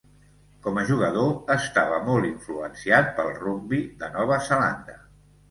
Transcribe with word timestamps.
Com 0.61 0.77
a 0.83 0.85
jugador, 0.91 1.27
estava 1.55 1.99
molt 2.07 2.29
influenciat 2.31 3.13
pel 3.21 3.31
rugbi 3.43 3.83
de 4.03 4.11
Nova 4.19 4.41
Zelanda. 4.51 4.99